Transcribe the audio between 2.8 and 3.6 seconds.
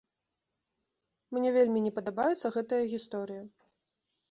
гісторыя.